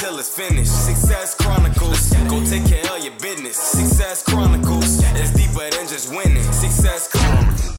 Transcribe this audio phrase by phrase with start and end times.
[0.00, 0.86] Until it's finished.
[0.86, 2.12] Success Chronicles.
[2.28, 3.56] Go take care of your business.
[3.56, 5.02] Success Chronicles.
[5.02, 6.40] It's deeper than just winning.
[6.52, 7.76] Success Chronicles.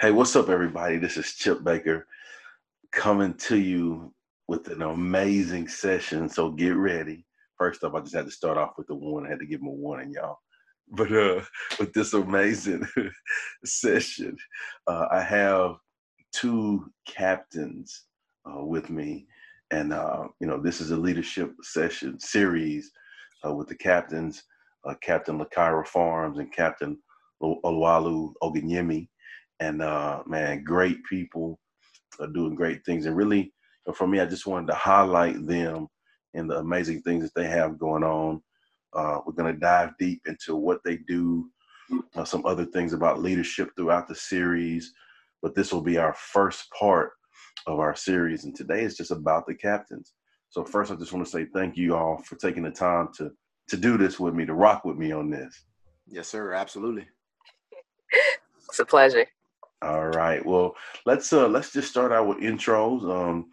[0.00, 0.96] Hey, what's up, everybody?
[0.96, 2.08] This is Chip Baker
[2.90, 4.12] coming to you
[4.48, 6.28] with an amazing session.
[6.28, 7.24] So get ready.
[7.56, 9.28] First off, I just had to start off with the warning.
[9.28, 10.38] I had to give them a warning, y'all.
[10.92, 11.42] But uh,
[11.78, 12.86] with this amazing
[13.64, 14.36] session,
[14.86, 15.76] uh, I have
[16.32, 18.04] two captains
[18.46, 19.26] uh, with me,
[19.70, 22.90] and uh, you know this is a leadership session series
[23.46, 24.44] uh, with the captains,
[24.86, 26.98] uh, Captain Lakira Farms and Captain
[27.42, 29.08] Oluwalu Ogunyemi
[29.60, 31.58] and uh, man, great people
[32.20, 33.06] are doing great things.
[33.06, 33.52] And really,
[33.94, 35.88] for me, I just wanted to highlight them
[36.34, 38.42] and the amazing things that they have going on.
[38.94, 41.48] Uh, we're going to dive deep into what they do,
[42.16, 44.92] uh, some other things about leadership throughout the series.
[45.42, 47.12] But this will be our first part
[47.66, 50.14] of our series, and today is just about the captains.
[50.50, 53.30] So first, I just want to say thank you all for taking the time to
[53.68, 55.64] to do this with me, to rock with me on this.
[56.06, 56.52] Yes, sir.
[56.52, 57.06] Absolutely.
[58.70, 59.24] It's a pleasure.
[59.80, 60.44] All right.
[60.44, 60.74] Well,
[61.06, 63.02] let's uh let's just start out with intros.
[63.08, 63.46] Um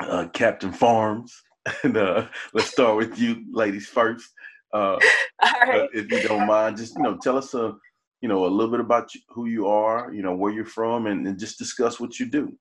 [0.00, 1.34] uh Captain Farms.
[1.82, 4.32] And uh let's start with you ladies first.
[4.72, 4.98] Uh,
[5.42, 5.82] All right.
[5.82, 7.74] uh, if you don't mind, just you know, tell us a
[8.20, 11.06] you know a little bit about you, who you are, you know, where you're from,
[11.06, 12.56] and, and just discuss what you do.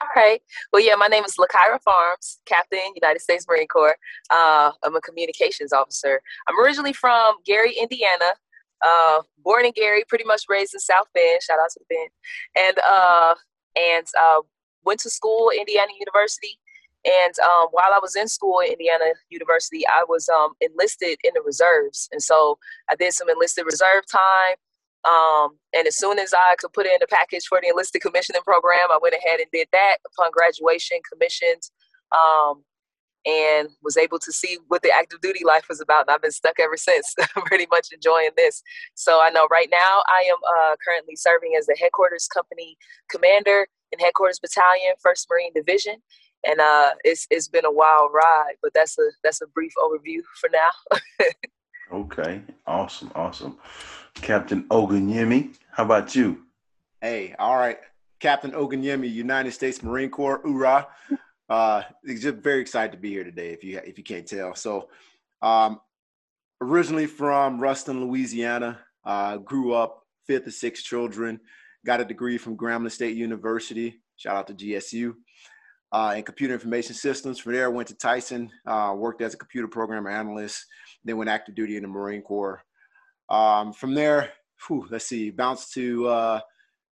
[0.00, 0.40] All right.
[0.72, 3.96] Well, yeah, my name is Lakira Farms, Captain, United States Marine Corps.
[4.30, 6.20] Uh, I'm a communications officer.
[6.48, 8.32] I'm originally from Gary, Indiana.
[8.84, 11.42] Uh, born in Gary, pretty much raised in South Bend.
[11.42, 12.10] Shout out to the Bend.
[12.56, 13.34] And uh,
[13.76, 14.40] and uh,
[14.84, 16.58] went to school at Indiana University.
[17.04, 21.30] And um, while I was in school at Indiana University, I was um, enlisted in
[21.34, 22.08] the reserves.
[22.12, 22.58] And so
[22.90, 24.56] I did some enlisted reserve time.
[25.04, 28.42] Um, and as soon as I could put in the package for the enlisted commissioning
[28.42, 31.62] program, I went ahead and did that upon graduation, commissioned,
[32.12, 32.64] um,
[33.24, 36.06] and was able to see what the active duty life was about.
[36.06, 37.14] And I've been stuck ever since,
[37.46, 38.62] pretty much enjoying this.
[38.94, 42.76] So I know right now I am uh, currently serving as the headquarters company
[43.08, 45.96] commander in headquarters battalion, First Marine Division.
[46.46, 50.20] And uh, it's it's been a wild ride, but that's a that's a brief overview
[50.40, 51.26] for now.
[51.92, 52.42] Okay.
[52.66, 53.10] Awesome.
[53.14, 53.58] Awesome.
[54.14, 56.42] Captain Ogunyemi, how about you?
[57.00, 57.78] Hey, all right.
[58.20, 60.88] Captain Ogunyemi, United States Marine Corps, Ura.
[61.48, 63.50] Uh, just very excited to be here today.
[63.50, 64.88] If you if you can't tell, so
[65.40, 65.80] um,
[66.60, 68.80] originally from Ruston, Louisiana.
[69.04, 71.40] Uh, grew up fifth of six children.
[71.86, 74.02] Got a degree from Grambling State University.
[74.16, 75.14] Shout out to GSU.
[75.90, 77.38] Uh, in computer information systems.
[77.38, 78.50] From there, I went to Tyson.
[78.66, 80.66] Uh, worked as a computer programmer analyst.
[81.04, 82.62] Then went active duty in the Marine Corps.
[83.30, 84.30] Um, from there,
[84.66, 86.40] whew, let's see, bounced to uh,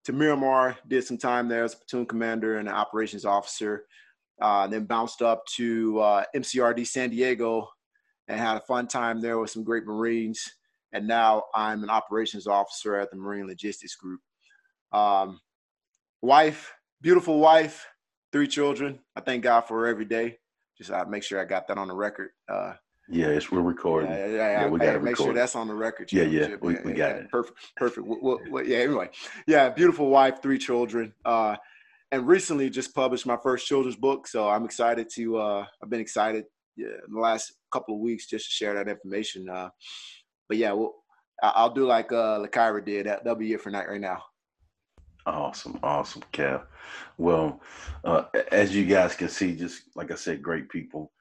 [0.05, 0.79] to Miramar.
[0.89, 3.85] Did some time there as a platoon commander and an operations officer.
[4.41, 7.69] Uh, then bounced up to uh, MCRD San Diego
[8.29, 10.43] and had a fun time there with some great Marines.
[10.93, 14.21] And now I'm an operations officer at the Marine Logistics Group.
[14.93, 15.41] Um,
[16.23, 17.87] wife, beautiful wife,
[18.37, 18.99] three children.
[19.17, 20.39] I thank God for every day.
[20.77, 22.31] Just uh, make sure I got that on the record.
[22.47, 22.75] Uh,
[23.09, 24.11] Yeah, it's we're recording.
[24.11, 26.13] yeah, yeah, yeah, Yeah, we gotta make sure that's on the record.
[26.13, 27.31] Yeah, yeah, we- we got it.
[27.31, 28.07] Perfect, perfect.
[28.07, 29.09] Well, well, yeah, anyway,
[29.47, 31.57] yeah, beautiful wife, three children, uh,
[32.13, 34.27] and recently just published my first children's book.
[34.27, 35.39] So I'm excited to.
[35.39, 36.45] Uh, I've been excited
[36.77, 39.49] yeah, in the last couple of weeks just to share that information.
[39.49, 39.71] Uh,
[40.49, 40.95] but yeah, well,
[41.43, 43.07] I- I'll do like uh, Lakira did.
[43.07, 44.23] That, that'll be it for night right now.
[45.27, 46.69] Awesome, awesome, Cap.
[47.19, 47.61] Well,
[48.05, 51.13] uh, as you guys can see, just like I said, great people.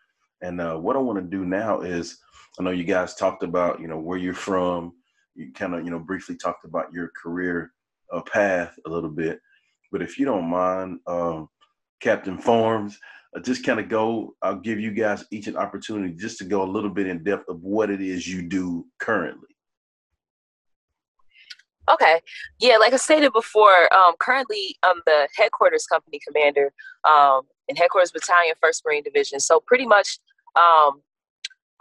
[0.41, 2.19] And uh, what I want to do now is,
[2.59, 4.93] I know you guys talked about, you know, where you're from.
[5.33, 7.71] You kind of, you know, briefly talked about your career
[8.13, 9.39] uh, path a little bit.
[9.91, 11.49] But if you don't mind, um,
[11.99, 12.99] Captain Farms,
[13.35, 14.35] uh, just kind of go.
[14.43, 17.49] I'll give you guys each an opportunity just to go a little bit in depth
[17.49, 19.54] of what it is you do currently.
[21.89, 22.21] Okay.
[22.59, 26.73] Yeah, like I stated before, um, currently I'm the headquarters company commander
[27.03, 29.39] um, in headquarters battalion, First Marine Division.
[29.39, 30.17] So pretty much,
[30.55, 31.01] um,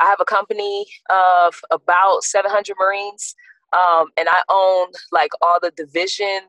[0.01, 3.35] I have a company of about 700 Marines,
[3.73, 6.41] um, and I own like all the division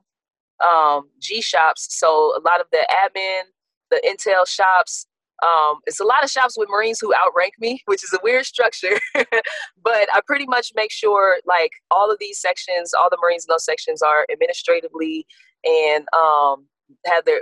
[0.63, 1.87] um, G shops.
[1.97, 3.41] So a lot of the admin,
[3.91, 5.07] the intel shops.
[5.43, 8.45] Um, it's a lot of shops with Marines who outrank me, which is a weird
[8.45, 8.99] structure.
[9.15, 13.53] but I pretty much make sure like all of these sections, all the Marines in
[13.53, 15.25] those sections are administratively
[15.63, 16.67] and um,
[17.05, 17.41] have their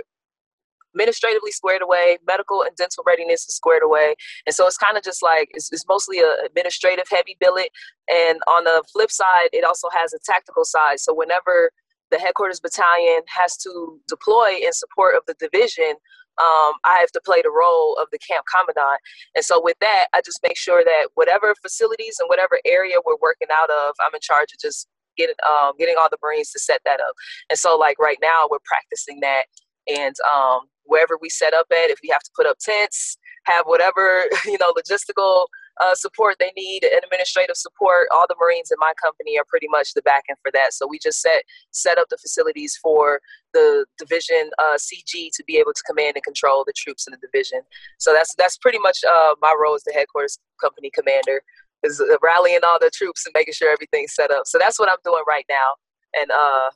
[0.94, 4.14] administratively squared away, medical and dental readiness is squared away.
[4.46, 7.70] And so it's kind of just like it's, it's mostly an administrative heavy billet.
[8.08, 11.00] And on the flip side, it also has a tactical side.
[11.00, 11.72] So whenever
[12.10, 15.94] the headquarters battalion has to deploy in support of the division,
[16.38, 19.00] um, I have to play the role of the camp commandant.
[19.34, 23.20] And so with that, I just make sure that whatever facilities and whatever area we're
[23.20, 26.58] working out of, I'm in charge of just getting um, getting all the Marines to
[26.58, 27.14] set that up.
[27.50, 29.44] And so like right now, we're practicing that.
[29.86, 33.66] And um, wherever we set up at, if we have to put up tents, have
[33.66, 35.46] whatever you know logistical
[35.82, 38.08] uh, support they need, and administrative support.
[38.12, 40.72] All the Marines in my company are pretty much the back end for that.
[40.72, 43.20] So we just set set up the facilities for
[43.52, 47.18] the division uh, CG to be able to command and control the troops in the
[47.18, 47.60] division.
[47.98, 51.42] So that's that's pretty much uh, my role as the headquarters company commander
[51.84, 54.46] is uh, rallying all the troops and making sure everything's set up.
[54.46, 55.74] So that's what I'm doing right now.
[56.14, 56.70] And uh,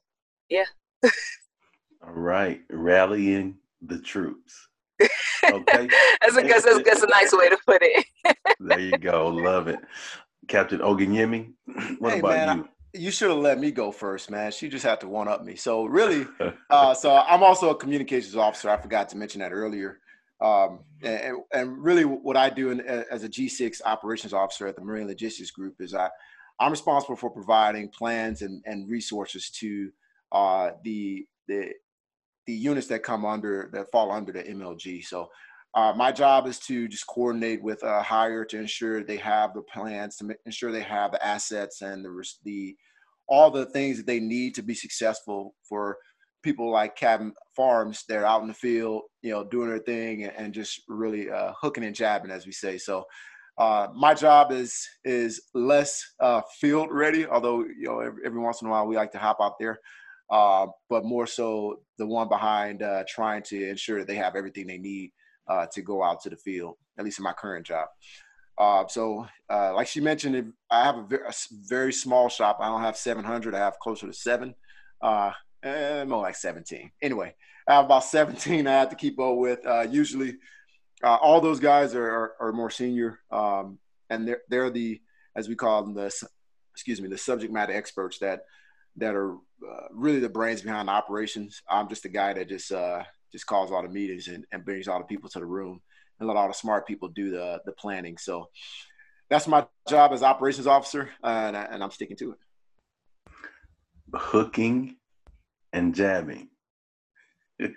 [0.48, 0.64] yeah.
[2.06, 4.67] all right, rallying the troops.
[5.00, 5.88] Okay.
[6.20, 8.06] that's, a, that's, that's, a nice way to put it.
[8.60, 9.28] there you go.
[9.28, 9.78] Love it.
[10.48, 11.52] Captain Ogunyemi,
[11.98, 13.02] what hey, about man, you?
[13.02, 14.50] you should have let me go first, man.
[14.50, 15.56] She just had to one up me.
[15.56, 16.26] So really,
[16.70, 18.70] uh, so I'm also a communications officer.
[18.70, 20.00] I forgot to mention that earlier.
[20.40, 24.84] Um, and, and, really, what I do in, as a G6 operations officer at the
[24.84, 26.08] Marine Logistics Group is I,
[26.60, 29.90] I'm responsible for providing plans and, and resources to
[30.32, 31.72] uh, the the
[32.48, 35.04] the units that come under that fall under the MLG.
[35.04, 35.28] So
[35.74, 39.60] uh, my job is to just coordinate with a hire to ensure they have the
[39.60, 42.74] plans, to make, ensure they have the assets and the the
[43.28, 45.98] all the things that they need to be successful for
[46.42, 48.04] people like Cabin Farms.
[48.08, 51.52] They're out in the field, you know, doing their thing and, and just really uh,
[51.60, 52.78] hooking and jabbing, as we say.
[52.78, 53.04] So.
[53.58, 58.62] Uh, my job is is less uh, field ready, although you know every, every once
[58.62, 59.80] in a while we like to hop out there
[60.30, 64.66] uh, but more so the one behind uh, trying to ensure that they have everything
[64.66, 65.10] they need
[65.48, 67.88] uh, to go out to the field, at least in my current job.
[68.58, 71.32] Uh, so, uh, like she mentioned, I have a very, a
[71.66, 72.58] very, small shop.
[72.60, 73.54] I don't have 700.
[73.54, 74.54] I have closer to seven,
[75.00, 75.30] uh,
[75.62, 76.90] eh, more like 17.
[77.00, 77.34] Anyway,
[77.68, 79.60] I have about 17 I have to keep up with.
[79.90, 80.36] usually,
[81.02, 83.78] all those guys are, are, are more senior, um,
[84.10, 85.00] and they're, they're the,
[85.36, 86.12] as we call them, the,
[86.74, 88.40] excuse me, the subject matter experts that
[88.98, 91.62] that are uh, really the brains behind the operations.
[91.68, 93.02] I'm just the guy that just uh,
[93.32, 95.80] just calls all the meetings and, and brings all the people to the room
[96.18, 98.18] and let all the smart people do the the planning.
[98.18, 98.48] So
[99.30, 102.38] that's my job as operations officer, uh, and, I, and I'm sticking to it.
[104.14, 104.96] Hooking
[105.72, 106.48] and jabbing.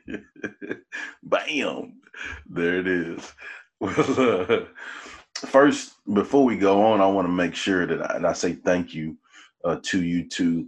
[1.23, 2.01] Bam!
[2.45, 3.33] There it is.
[3.79, 4.65] Well, uh,
[5.33, 8.93] first, before we go on, I want to make sure that I, I say thank
[8.93, 9.17] you
[9.65, 10.67] uh, to you two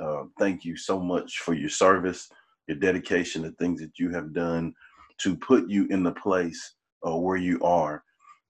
[0.00, 2.28] uh, thank you so much for your service,
[2.66, 4.74] your dedication, the things that you have done
[5.18, 6.74] to put you in the place
[7.06, 8.02] uh, where you are.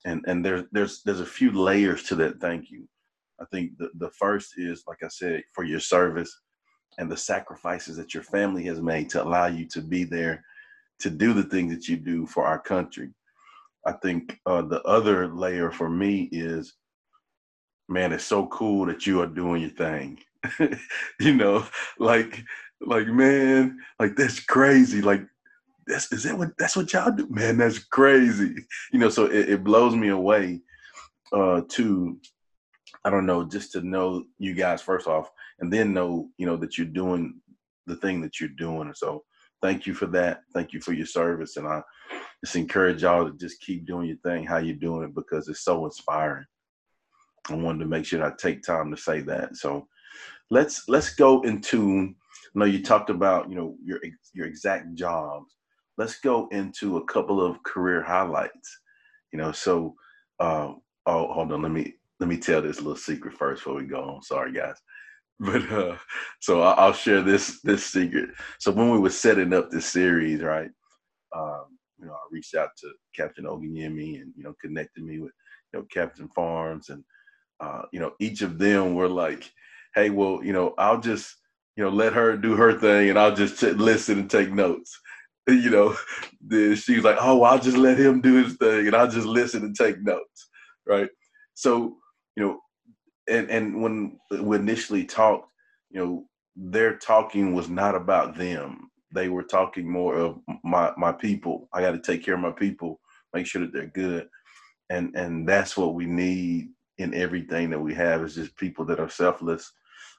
[0.04, 2.40] And and there's there's there's a few layers to that.
[2.40, 2.88] Thank you.
[3.40, 6.40] I think the the first is like I said for your service
[6.98, 10.44] and the sacrifices that your family has made to allow you to be there
[11.00, 13.10] to do the things that you do for our country.
[13.84, 16.74] I think uh, the other layer for me is,
[17.88, 20.18] man, it's so cool that you are doing your thing.
[21.20, 21.66] you know,
[21.98, 22.42] like
[22.80, 25.00] like man, like that's crazy.
[25.00, 25.22] Like
[25.86, 27.58] that's is that what that's what y'all do, man?
[27.58, 28.54] That's crazy.
[28.92, 30.60] You know, so it, it blows me away
[31.32, 32.18] uh to
[33.04, 36.56] I don't know, just to know you guys first off, and then know, you know,
[36.56, 37.40] that you're doing
[37.86, 38.92] the thing that you're doing.
[38.94, 39.22] So
[39.62, 40.40] thank you for that.
[40.54, 41.56] Thank you for your service.
[41.56, 41.82] And I
[42.44, 45.64] just encourage y'all to just keep doing your thing, how you're doing it, because it's
[45.64, 46.46] so inspiring.
[47.48, 49.56] I wanted to make sure I take time to say that.
[49.56, 49.86] So
[50.50, 52.14] let's let's go into you
[52.54, 54.00] know you talked about you know your
[54.34, 55.56] your exact jobs.
[55.98, 58.80] Let's go into a couple of career highlights.
[59.32, 59.94] You know so
[60.40, 60.72] uh,
[61.06, 61.62] oh hold on.
[61.62, 64.22] Let me let me tell this little secret first before we go on.
[64.22, 64.76] Sorry guys.
[65.38, 65.96] But uh
[66.40, 68.30] so i'll share this this secret.
[68.58, 70.70] So when we were setting up this series right
[71.36, 71.64] um
[71.98, 75.32] you know i reached out to captain ogunyemi and you know connected me with
[75.72, 77.04] you know captain farms and
[77.60, 79.50] uh you know each of them were like
[79.96, 81.36] hey, well, you know, I'll just,
[81.74, 84.98] you know, let her do her thing and I'll just t- listen and take notes.
[85.48, 85.96] You know,
[86.40, 89.28] then she was like, oh, I'll just let him do his thing and I'll just
[89.28, 90.48] listen and take notes.
[90.84, 91.08] Right.
[91.54, 91.98] So,
[92.34, 92.60] you know,
[93.28, 95.48] and, and when we initially talked,
[95.88, 96.26] you know,
[96.56, 98.90] their talking was not about them.
[99.12, 101.68] They were talking more of my my people.
[101.72, 102.98] I got to take care of my people,
[103.32, 104.28] make sure that they're good,
[104.90, 109.00] and and that's what we need in everything that we have is just people that
[109.00, 109.72] are selfless,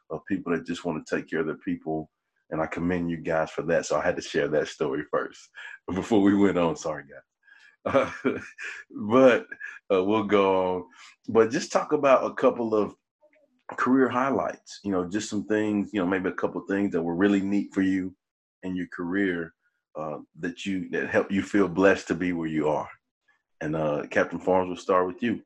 [0.10, 2.10] of people that just want to take care of their people.
[2.50, 3.86] And I commend you guys for that.
[3.86, 5.50] So I had to share that story first
[5.94, 6.76] before we went on.
[6.76, 8.14] Sorry, guys.
[8.24, 8.40] Uh,
[8.92, 9.46] but
[9.92, 10.84] uh, we'll go on.
[11.28, 12.96] But just talk about a couple of
[13.76, 14.80] career highlights.
[14.84, 15.90] You know, just some things.
[15.94, 18.16] You know, maybe a couple things that were really neat for you
[18.64, 19.54] in your career
[19.98, 22.90] uh, that you that helped you feel blessed to be where you are.
[23.62, 25.42] And uh, Captain Farms will start with you.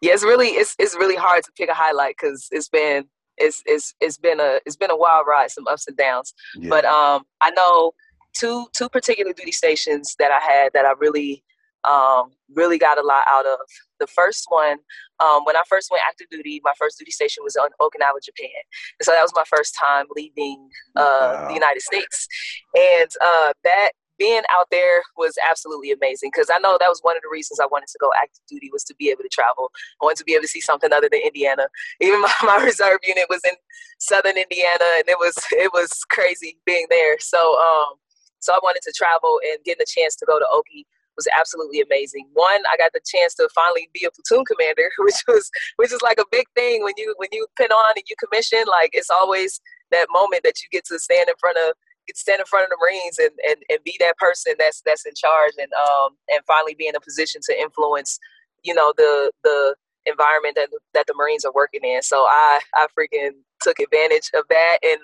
[0.00, 3.04] Yeah, it's really it's it's really hard to pick a highlight because it's been
[3.38, 6.34] it's it's it's been a it's been a wild ride, some ups and downs.
[6.56, 6.68] Yeah.
[6.68, 7.92] But um, I know
[8.34, 11.42] two two particular duty stations that I had that I really
[11.84, 13.58] um, really got a lot out of.
[14.00, 14.78] The first one,
[15.20, 18.50] um, when I first went active duty, my first duty station was on Okinawa, Japan.
[18.98, 21.48] And so that was my first time leaving uh, wow.
[21.48, 22.28] the United States.
[22.74, 27.16] And uh, that being out there was absolutely amazing because I know that was one
[27.16, 29.70] of the reasons I wanted to go active duty was to be able to travel.
[30.00, 31.68] I wanted to be able to see something other than Indiana.
[32.00, 33.54] Even my, my reserve unit was in
[33.98, 37.18] southern Indiana and it was it was crazy being there.
[37.18, 37.94] So um
[38.40, 41.80] so I wanted to travel and getting the chance to go to Oki was absolutely
[41.80, 42.28] amazing.
[42.34, 46.02] One, I got the chance to finally be a platoon commander, which was which is
[46.02, 48.64] like a big thing when you when you pin on and you commission.
[48.68, 51.74] Like it's always that moment that you get to stand in front of
[52.14, 55.14] stand in front of the Marines and, and, and be that person that's that's in
[55.14, 58.18] charge and um and finally be in a position to influence,
[58.62, 59.74] you know, the the
[60.06, 62.02] environment that that the Marines are working in.
[62.02, 65.00] So I I freaking took advantage of that and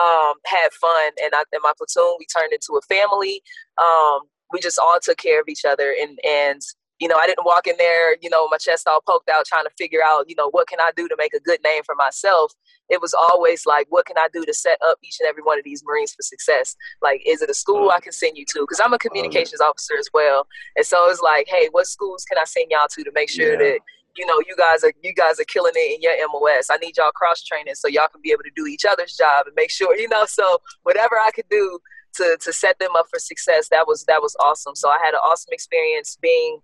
[0.00, 3.42] um had fun and I in my platoon we turned into a family.
[3.78, 4.20] Um
[4.52, 6.62] we just all took care of each other and and
[6.98, 9.64] you know, I didn't walk in there, you know, my chest all poked out trying
[9.64, 11.94] to figure out, you know, what can I do to make a good name for
[11.94, 12.52] myself.
[12.88, 15.58] It was always like, what can I do to set up each and every one
[15.58, 16.76] of these Marines for success?
[17.02, 18.60] Like, is it a school I can send you to?
[18.60, 20.46] Because I'm a communications officer as well.
[20.76, 23.52] And so it's like, hey, what schools can I send y'all to to make sure
[23.52, 23.58] yeah.
[23.58, 23.80] that
[24.16, 26.70] you know you guys are you guys are killing it in your MOS.
[26.70, 29.46] I need y'all cross training so y'all can be able to do each other's job
[29.46, 30.24] and make sure you know.
[30.26, 31.78] So whatever I could do
[32.14, 34.74] to to set them up for success, that was that was awesome.
[34.74, 36.60] So I had an awesome experience being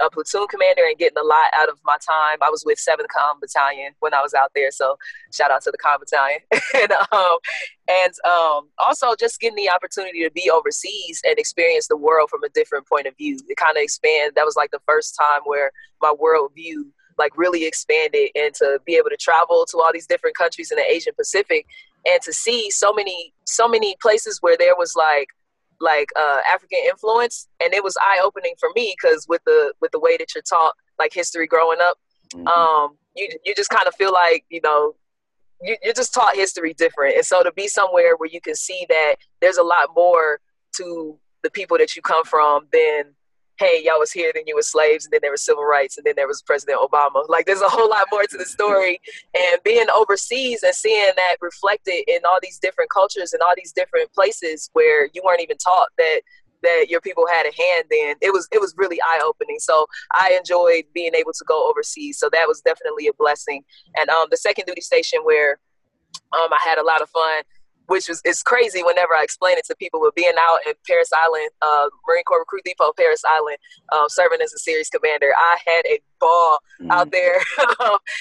[0.00, 2.38] a platoon commander and getting a lot out of my time.
[2.42, 4.96] I was with 7th Com Battalion when I was out there, so
[5.32, 6.40] shout out to the Com Battalion.
[6.74, 7.38] and um,
[7.88, 12.42] and um, also just getting the opportunity to be overseas and experience the world from
[12.44, 13.38] a different point of view.
[13.48, 14.32] It kind of expand.
[14.36, 15.70] That was like the first time where
[16.00, 16.84] my worldview
[17.18, 20.76] like really expanded and to be able to travel to all these different countries in
[20.76, 21.66] the Asian Pacific
[22.06, 25.28] and to see so many so many places where there was like
[25.84, 29.92] like uh, African influence, and it was eye opening for me because with the with
[29.92, 31.98] the way that you're taught like history growing up,
[32.34, 32.46] mm-hmm.
[32.48, 34.94] um, you you just kind of feel like you know
[35.62, 38.86] you, you're just taught history different, and so to be somewhere where you can see
[38.88, 40.40] that there's a lot more
[40.76, 43.14] to the people that you come from than
[43.58, 46.04] hey, y'all was here, then you were slaves, and then there was civil rights, and
[46.04, 47.28] then there was President Obama.
[47.28, 49.00] Like, there's a whole lot more to the story.
[49.34, 53.72] And being overseas and seeing that reflected in all these different cultures and all these
[53.72, 56.20] different places where you weren't even taught that
[56.62, 60.34] that your people had a hand in it was it was really eye-opening so i
[60.34, 63.62] enjoyed being able to go overseas so that was definitely a blessing
[63.96, 65.58] and um, the second duty station where
[66.32, 67.42] um, i had a lot of fun
[67.86, 70.00] which was it's crazy whenever I explain it to people.
[70.00, 73.58] But being out in Parris Island, uh, Marine Corps Recruit Depot, Parris Island,
[73.92, 76.90] um, serving as a series commander, I had a ball mm-hmm.
[76.90, 77.40] out there.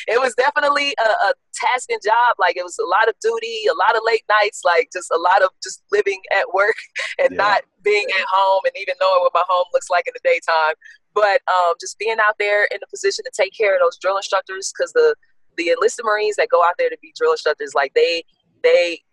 [0.07, 2.35] it was definitely a, a tasking job.
[2.39, 5.17] Like it was a lot of duty, a lot of late nights, like just a
[5.17, 6.75] lot of just living at work
[7.19, 7.37] and yeah.
[7.37, 10.75] not being at home and even knowing what my home looks like in the daytime.
[11.13, 14.17] But um, just being out there in the position to take care of those drill
[14.17, 15.15] instructors, because the
[15.55, 18.23] the enlisted Marines that go out there to be drill instructors, like they
[18.63, 19.03] they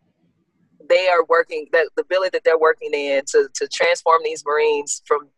[0.90, 5.02] they are working that the ability that they're working in to to transform these Marines
[5.06, 5.30] from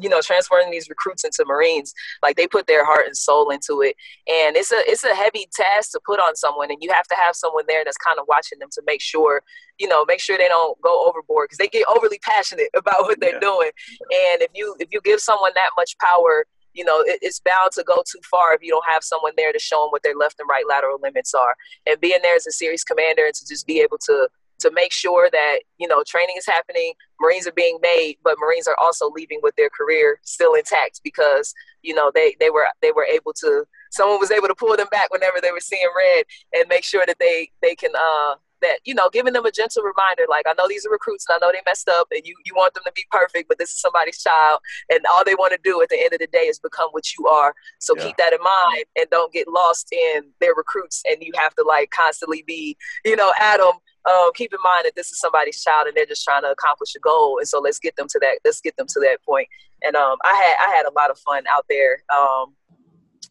[0.00, 1.92] you know transforming these recruits into marines
[2.22, 3.96] like they put their heart and soul into it.
[4.28, 7.16] And it's a it's a heavy task to put on someone and you have to
[7.20, 9.42] have someone there that's kind of watching them to make sure
[9.78, 13.20] you know make sure they don't go overboard because they get overly passionate about what
[13.20, 13.40] they're yeah.
[13.40, 13.70] doing.
[14.00, 17.70] And if you if you give someone that much power you know it, it's bound
[17.72, 20.16] to go too far if you don't have someone there to show them what their
[20.16, 21.54] left and right lateral limits are.
[21.86, 24.28] And being there as a series commander and to just be able to
[24.62, 28.66] to make sure that you know training is happening marines are being made but marines
[28.66, 31.52] are also leaving with their career still intact because
[31.82, 34.86] you know they they were they were able to someone was able to pull them
[34.90, 38.78] back whenever they were seeing red and make sure that they they can uh that
[38.84, 41.46] you know giving them a gentle reminder like i know these are recruits and i
[41.46, 43.80] know they messed up and you you want them to be perfect but this is
[43.80, 44.58] somebody's child
[44.90, 47.04] and all they want to do at the end of the day is become what
[47.16, 47.54] you are.
[47.80, 48.04] So yeah.
[48.04, 51.64] keep that in mind and don't get lost in their recruits and you have to
[51.66, 53.72] like constantly be you know at them
[54.10, 56.94] um, keep in mind that this is somebody's child and they're just trying to accomplish
[56.96, 59.48] a goal and so let's get them to that let's get them to that point.
[59.82, 62.54] And um, i had i had a lot of fun out there um,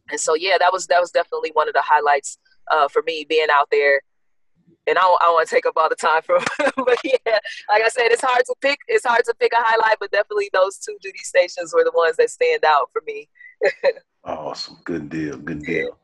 [0.10, 2.38] and so yeah that was that was definitely one of the highlights
[2.72, 4.02] uh, for me being out there
[4.88, 7.84] and I don't, I want to take up all the time from, but yeah, like
[7.84, 8.80] I said, it's hard to pick.
[8.88, 12.18] It's hard to pick a highlight, but definitely those two duty stations were the ones
[12.18, 13.30] that stand out for me.
[14.24, 15.98] awesome, good deal, good deal.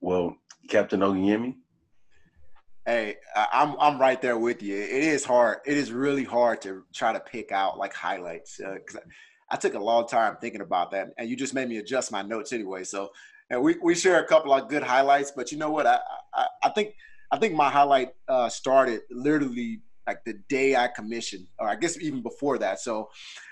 [0.00, 0.36] Well,
[0.68, 1.56] Captain Ogunyemi.
[2.84, 3.16] Hey,
[3.52, 4.76] I'm I'm right there with you.
[4.76, 5.58] It is hard.
[5.64, 9.00] It is really hard to try to pick out like highlights because uh,
[9.50, 12.10] I, I took a long time thinking about that, and you just made me adjust
[12.10, 12.82] my notes anyway.
[12.82, 13.10] So,
[13.50, 15.86] and we we share a couple of good highlights, but you know what?
[15.86, 16.00] I
[16.34, 16.96] I, I think
[17.32, 21.98] I think my highlight uh, started literally like the day I commissioned, or I guess
[21.98, 22.80] even before that.
[22.80, 23.08] So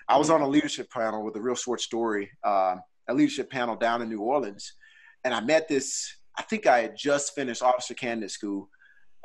[0.07, 2.77] I was on a leadership panel with a real short story, uh,
[3.09, 4.75] a leadership panel down in New Orleans.
[5.25, 8.69] And I met this, I think I had just finished officer candidate school.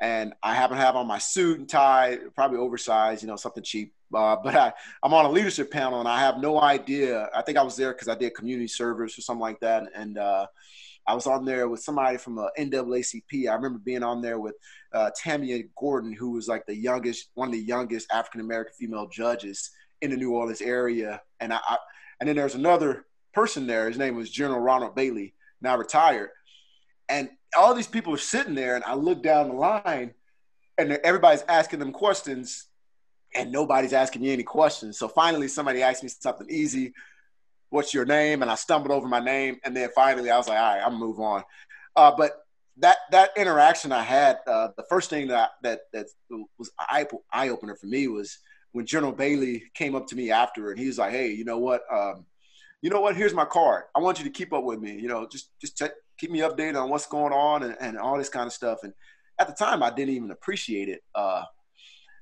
[0.02, 3.64] And I happen to have on my suit and tie, probably oversized, you know, something
[3.64, 3.94] cheap.
[4.14, 4.72] Uh, but I,
[5.04, 7.30] I'm on a leadership panel and I have no idea.
[7.34, 9.84] I think I was there because I did community service or something like that.
[9.96, 10.48] And uh,
[11.08, 13.48] I was on there with somebody from the NAACP.
[13.50, 14.56] I remember being on there with
[14.94, 19.08] uh, Tamia Gordon, who was like the youngest, one of the youngest African American female
[19.08, 19.72] judges
[20.02, 21.22] in the New Orleans area.
[21.40, 21.78] And I, I,
[22.20, 23.88] and then there's another person there.
[23.88, 26.30] His name was General Ronald Bailey, now retired.
[27.08, 30.14] And all these people are sitting there, and I look down the line,
[30.78, 32.66] and everybody's asking them questions,
[33.36, 34.98] and nobody's asking me any questions.
[34.98, 36.94] So finally, somebody asked me something easy
[37.76, 38.42] what's your name?
[38.42, 39.58] And I stumbled over my name.
[39.64, 41.44] And then finally I was like, all right, I'm move on.
[41.96, 42.32] Uh, but
[42.78, 46.08] that that interaction I had, uh, the first thing that that that
[46.58, 48.40] was eye eye opener for me was
[48.72, 51.58] when General Bailey came up to me after, and he was like, "Hey, you know
[51.58, 51.84] what?
[51.90, 52.26] Um,
[52.82, 53.16] you know what?
[53.16, 53.84] Here's my card.
[53.96, 55.00] I want you to keep up with me.
[55.00, 58.18] You know, just just check, keep me updated on what's going on and, and all
[58.18, 58.94] this kind of stuff." And
[59.40, 61.02] at the time, I didn't even appreciate it.
[61.14, 61.44] Uh,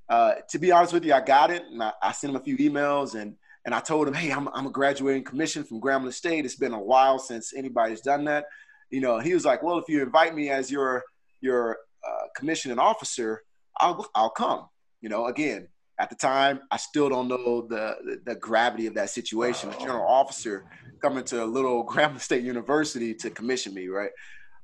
[0.07, 2.43] uh, to be honest with you, I got it, and I, I sent him a
[2.43, 6.13] few emails, and and I told him, hey, I'm, I'm a graduating commission from Grambling
[6.13, 6.45] State.
[6.45, 8.45] It's been a while since anybody's done that.
[8.89, 11.03] You know, he was like, well, if you invite me as your
[11.41, 13.41] your uh, commissioning officer,
[13.79, 14.67] I'll I'll come.
[15.01, 15.67] You know, again,
[15.99, 19.71] at the time, I still don't know the the, the gravity of that situation.
[19.71, 20.65] A general officer
[21.01, 24.11] coming to a little Grambling State University to commission me, right?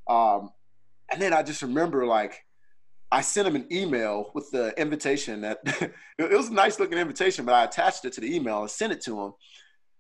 [0.10, 0.50] Um,
[1.12, 2.44] and then I just remember like
[3.12, 5.60] I sent him an email with the invitation that
[6.18, 8.94] it was a nice looking invitation, but I attached it to the email and sent
[8.94, 9.34] it to him.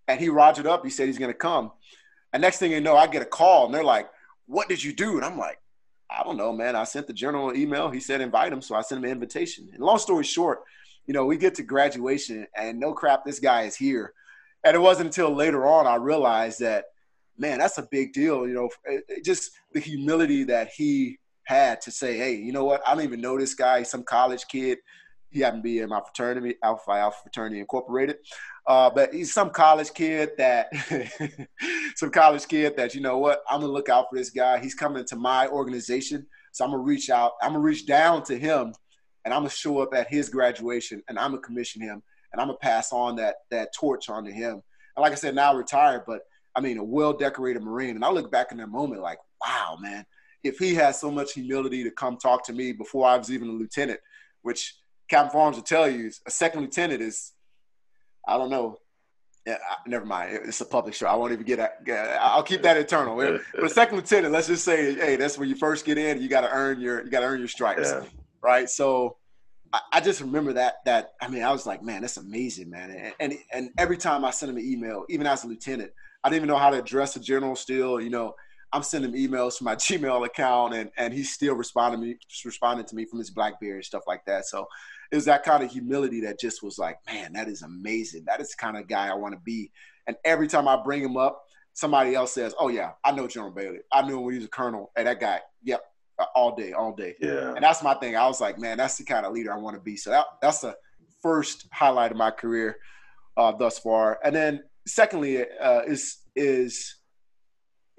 [0.07, 0.83] And he rogered up.
[0.83, 1.71] He said he's going to come.
[2.33, 4.09] And next thing you know, I get a call and they're like,
[4.45, 5.15] What did you do?
[5.15, 5.59] And I'm like,
[6.09, 6.75] I don't know, man.
[6.75, 7.89] I sent the general email.
[7.89, 8.61] He said invite him.
[8.61, 9.69] So I sent him an invitation.
[9.73, 10.61] And long story short,
[11.05, 14.13] you know, we get to graduation and no crap, this guy is here.
[14.63, 16.85] And it wasn't until later on I realized that,
[17.37, 18.47] man, that's a big deal.
[18.47, 21.18] You know, it, it just the humility that he
[21.49, 22.79] had to say, hey, you know what?
[22.87, 23.81] I don't even know this guy.
[23.81, 24.77] Some college kid.
[25.31, 28.17] He happened to be in my fraternity, Alpha Alpha Fraternity Incorporated.
[28.67, 30.67] Uh, but he's some college kid that,
[31.95, 33.41] some college kid that, you know what?
[33.49, 34.59] I'm gonna look out for this guy.
[34.59, 37.31] He's coming to my organization, so I'm gonna reach out.
[37.41, 38.73] I'm gonna reach down to him,
[39.25, 42.47] and I'm gonna show up at his graduation, and I'm gonna commission him, and I'm
[42.47, 44.61] gonna pass on that that torch on to him.
[44.95, 46.21] And like I said, now retired, but
[46.55, 47.95] I mean, a well decorated Marine.
[47.95, 50.05] And I look back in that moment like, wow, man,
[50.43, 53.49] if he has so much humility to come talk to me before I was even
[53.49, 53.99] a lieutenant,
[54.41, 54.75] which
[55.09, 57.33] Captain Farms will tell you, a second lieutenant is,
[58.27, 58.77] I don't know.
[59.45, 60.39] Yeah, never mind.
[60.45, 61.07] It's a public show.
[61.07, 61.59] I won't even get.
[62.19, 63.39] I'll keep that internal.
[63.59, 66.21] But second lieutenant, let's just say, hey, that's when you first get in.
[66.21, 67.03] You got to earn your.
[67.03, 68.03] You got to earn your stripes, yeah.
[68.43, 68.69] right?
[68.69, 69.17] So,
[69.73, 70.75] I, I, just remember that.
[70.85, 72.91] That I mean, I was like, man, that's amazing, man.
[72.91, 75.91] And, and and every time I sent him an email, even as a lieutenant,
[76.23, 77.55] I didn't even know how to address a general.
[77.55, 78.35] Still, you know,
[78.71, 82.95] I'm sending emails to my Gmail account, and and he's still responding me, responding to
[82.95, 84.45] me from his BlackBerry and stuff like that.
[84.45, 84.67] So
[85.11, 88.25] it was that kind of humility that just was like, man, that is amazing.
[88.25, 89.71] That is the kind of guy I want to be.
[90.07, 93.51] And every time I bring him up, somebody else says, "Oh yeah, I know General
[93.51, 93.79] Bailey.
[93.91, 95.81] I knew him when he was a colonel." And that guy, yep,
[96.35, 97.15] all day, all day.
[97.19, 97.53] Yeah.
[97.53, 98.15] And that's my thing.
[98.15, 99.95] I was like, man, that's the kind of leader I want to be.
[99.95, 100.75] So that, that's the
[101.21, 102.77] first highlight of my career
[103.37, 104.19] uh, thus far.
[104.23, 106.95] And then secondly, uh, is is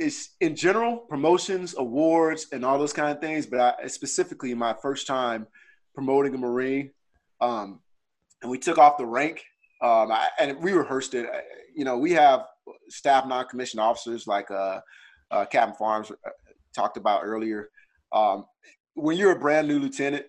[0.01, 3.47] it's in general promotions, awards, and all those kind of things.
[3.47, 5.47] But I, specifically, my first time
[5.95, 6.91] promoting a Marine,
[7.41, 7.81] um,
[8.41, 9.45] and we took off the rank,
[9.83, 11.29] um, I, and we rehearsed it.
[11.77, 12.47] You know, we have
[12.89, 14.81] staff non-commissioned officers like uh,
[15.31, 16.31] uh, Captain Farms uh,
[16.75, 17.69] talked about earlier.
[18.13, 18.47] Um,
[18.95, 20.25] when you're a brand new lieutenant,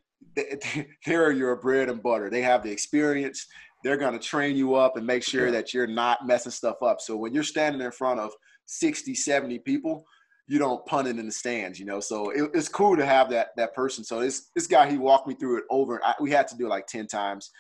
[1.06, 2.30] they're your bread and butter.
[2.30, 3.48] They have the experience.
[3.86, 7.00] They're going to train you up and make sure that you're not messing stuff up.
[7.00, 8.32] So when you're standing in front of
[8.72, 10.06] 60, 70 people,
[10.48, 12.00] you don't punt it in the stands, you know.
[12.00, 14.04] So it, it's cool to have that that person.
[14.04, 16.02] So this this guy, he walked me through it over.
[16.04, 17.52] I, we had to do it like ten times,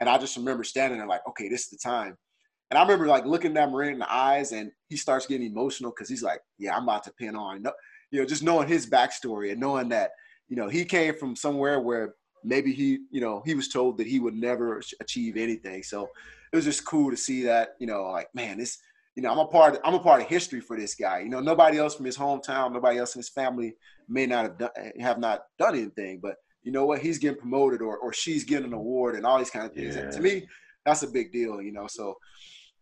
[0.00, 2.16] and I just remember standing there like, okay, this is the time.
[2.70, 5.90] And I remember like looking that Marine in the eyes, and he starts getting emotional
[5.90, 7.64] because he's like, yeah, I'm about to pin on.
[8.10, 10.12] You know, just knowing his backstory and knowing that
[10.48, 14.06] you know he came from somewhere where maybe he, you know, he was told that
[14.06, 15.82] he would never achieve anything.
[15.82, 16.08] So
[16.52, 18.78] it was just cool to see that, you know, like, man, this,
[19.18, 21.18] you know, I'm a part, of, I'm a part of history for this guy.
[21.18, 23.74] You know, nobody else from his hometown, nobody else in his family
[24.08, 27.82] may not have done, have not done anything, but you know what, he's getting promoted
[27.82, 29.96] or, or she's getting an award and all these kind of things.
[29.96, 30.08] Yeah.
[30.08, 30.46] To me,
[30.86, 31.88] that's a big deal, you know?
[31.88, 32.16] So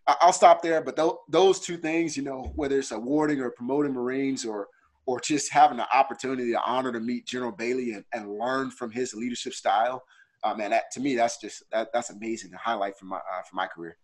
[0.07, 0.83] I'll stop there.
[0.83, 4.69] But th- those two things, you know, whether it's awarding or promoting Marines or,
[5.07, 8.91] or just having the opportunity, the honor to meet General Bailey and, and learn from
[8.91, 10.05] his leadership style,
[10.45, 12.51] uh, man, that to me, that's just that, that's amazing.
[12.51, 13.97] The highlight for my uh, for my career.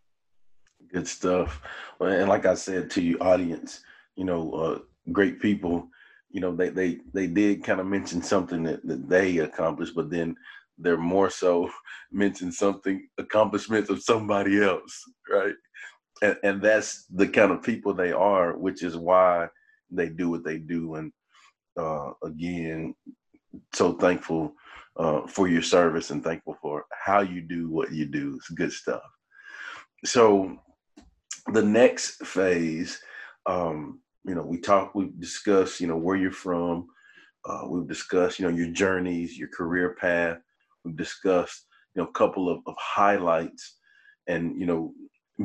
[0.91, 1.61] Good stuff.
[2.01, 3.83] And like I said to you, audience,
[4.17, 4.79] you know, uh,
[5.13, 5.89] great people.
[6.31, 10.11] You know, they they they did kind of mention something that, that they accomplished, but
[10.11, 10.35] then
[10.79, 11.71] they're more so
[12.13, 15.55] mention something accomplishments of somebody else, right?
[16.23, 19.49] And, and that's the kind of people they are, which is why
[19.91, 20.95] they do what they do.
[20.95, 21.13] And
[21.79, 22.95] uh, again,
[23.75, 24.55] so thankful
[24.97, 28.37] uh, for your service and thankful for how you do what you do.
[28.37, 29.03] It's good stuff.
[30.05, 30.59] So
[31.53, 33.01] the next phase,
[33.47, 36.89] um, you know, we talk, we discuss, you know, where you're from.
[37.45, 40.39] Uh, we've discussed, you know, your journeys, your career path.
[40.85, 43.79] We've discussed, you know, a couple of, of highlights,
[44.29, 44.95] and you know,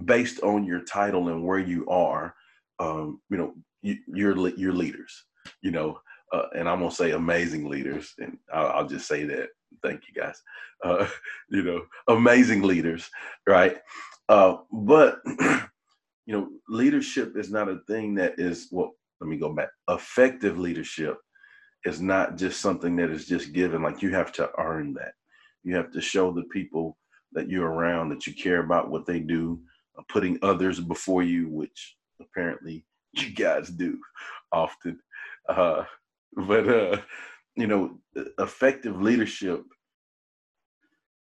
[0.06, 2.36] based on your title and where you are,
[2.80, 5.24] um, you know, you, you're leaders,
[5.62, 6.00] you know,
[6.32, 9.50] uh, and I'm gonna say amazing leaders, and I'll, I'll just say that.
[9.84, 10.42] Thank you guys.
[10.84, 11.08] Uh,
[11.50, 13.10] you know, amazing leaders,
[13.48, 13.78] right?
[14.30, 15.20] Uh, but
[16.28, 18.92] you know, leadership is not a thing that is well.
[19.20, 19.70] Let me go back.
[19.90, 21.18] Effective leadership
[21.86, 23.82] is not just something that is just given.
[23.82, 25.14] Like you have to earn that.
[25.64, 26.98] You have to show the people
[27.32, 29.60] that you're around that you care about what they do,
[29.98, 33.98] uh, putting others before you, which apparently you guys do
[34.52, 35.00] often.
[35.48, 35.84] Uh,
[36.36, 36.98] but uh,
[37.56, 37.98] you know,
[38.38, 39.64] effective leadership,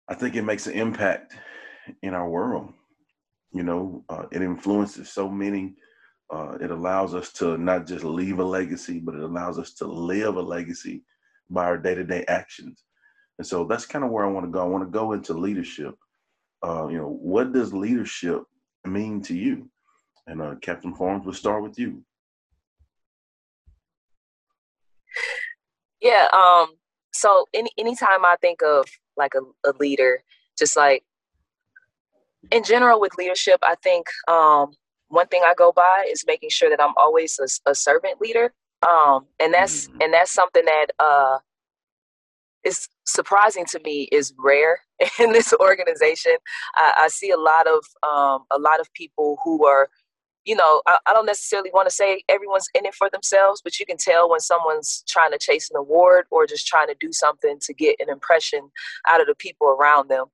[0.08, 1.34] I think it makes an impact
[2.02, 2.74] in our world.
[3.52, 5.74] You know, uh, it influences so many.
[6.32, 9.86] Uh, it allows us to not just leave a legacy, but it allows us to
[9.86, 11.04] live a legacy
[11.50, 12.84] by our day-to-day actions.
[13.38, 14.60] And so that's kind of where I want to go.
[14.60, 15.94] I want to go into leadership.
[16.64, 18.42] Uh, you know, what does leadership
[18.86, 19.68] mean to you?
[20.26, 22.02] And uh, Captain Farms, we'll start with you.
[26.00, 26.28] Yeah.
[26.32, 26.76] Um.
[27.12, 28.86] So any anytime I think of
[29.16, 30.22] like a, a leader,
[30.58, 31.04] just like
[32.50, 34.72] in general with leadership, I think um,
[35.08, 38.52] one thing I go by is making sure that I'm always a, a servant leader.
[38.88, 40.02] Um, and that's mm-hmm.
[40.02, 41.38] and that's something that uh,
[42.64, 44.80] is surprising to me is rare
[45.20, 46.32] in this organization.
[46.74, 49.88] I, I see a lot of um, a lot of people who are
[50.44, 53.78] you know, I, I don't necessarily want to say everyone's in it for themselves, but
[53.78, 57.12] you can tell when someone's trying to chase an award or just trying to do
[57.12, 58.70] something to get an impression
[59.08, 60.26] out of the people around them.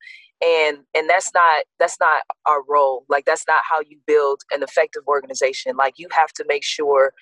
[0.43, 3.05] And and that's not that's not our role.
[3.09, 5.77] Like that's not how you build an effective organization.
[5.77, 7.13] Like you have to make sure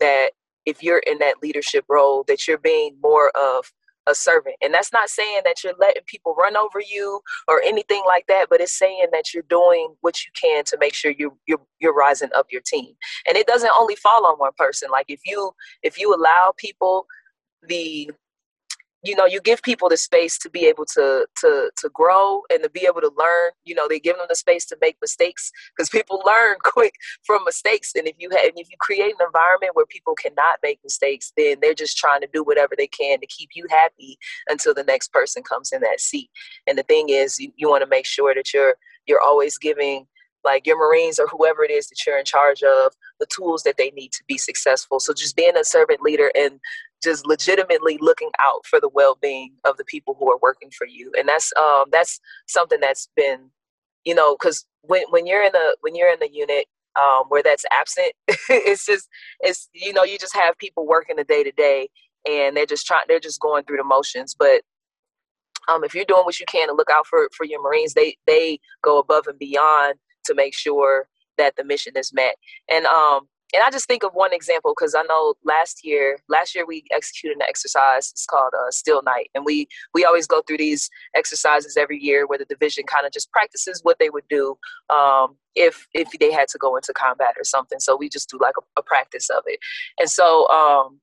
[0.00, 0.32] that
[0.66, 3.72] if you're in that leadership role that you're being more of
[4.08, 4.56] a servant.
[4.62, 8.46] And that's not saying that you're letting people run over you or anything like that,
[8.50, 11.94] but it's saying that you're doing what you can to make sure you you're you're
[11.94, 12.94] rising up your team.
[13.26, 14.90] And it doesn't only fall on one person.
[14.90, 17.06] Like if you if you allow people
[17.66, 18.10] the
[19.02, 22.62] you know you give people the space to be able to to to grow and
[22.62, 23.50] to be able to learn.
[23.64, 27.44] You know they give them the space to make mistakes because people learn quick from
[27.44, 27.92] mistakes.
[27.94, 31.56] And if you have if you create an environment where people cannot make mistakes then
[31.60, 35.12] they're just trying to do whatever they can to keep you happy until the next
[35.12, 36.30] person comes in that seat.
[36.66, 40.06] And the thing is you, you want to make sure that you're you're always giving
[40.44, 43.76] like your Marines or whoever it is that you're in charge of, the tools that
[43.76, 45.00] they need to be successful.
[45.00, 46.60] So just being a servant leader and
[47.02, 51.12] just legitimately looking out for the well-being of the people who are working for you,
[51.18, 53.50] and that's um, that's something that's been,
[54.04, 56.66] you know, because when when you're in a when you're in a unit
[57.00, 58.12] um, where that's absent,
[58.48, 59.08] it's just
[59.40, 61.88] it's you know you just have people working the day to day,
[62.28, 64.62] and they're just trying they're just going through the motions, but
[65.68, 68.16] um, if you're doing what you can to look out for for your Marines, they
[68.26, 69.94] they go above and beyond
[70.28, 72.36] to make sure that the mission is met.
[72.70, 76.54] And um, and I just think of one example because I know last year, last
[76.54, 78.10] year we executed an exercise.
[78.10, 82.26] It's called uh, Steel Knight, and we we always go through these exercises every year
[82.26, 84.58] where the division kind of just practices what they would do
[84.90, 87.80] um, if if they had to go into combat or something.
[87.80, 89.60] So we just do like a, a practice of it,
[89.98, 90.48] and so.
[90.48, 91.00] Um,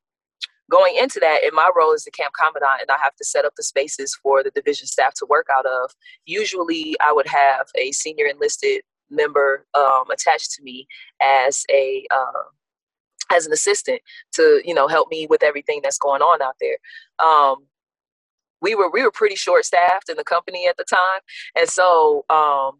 [0.71, 3.45] going into that, in my role as the camp commandant, and I have to set
[3.45, 5.91] up the spaces for the division staff to work out of.
[6.25, 10.87] Usually, I would have a senior enlisted member um, attached to me
[11.21, 12.43] as a uh,
[13.31, 14.01] as an assistant
[14.33, 16.77] to you know help me with everything that's going on out there.
[17.19, 17.65] Um,
[18.61, 21.21] we were we were pretty short staffed in the company at the time,
[21.57, 22.79] and so um,